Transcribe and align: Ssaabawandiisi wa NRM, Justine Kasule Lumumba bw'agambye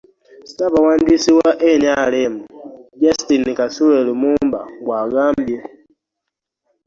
Ssaabawandiisi 0.47 1.31
wa 1.39 1.49
NRM, 1.79 2.35
Justine 3.01 3.51
Kasule 3.59 3.99
Lumumba 4.07 4.61
bw'agambye 4.83 5.57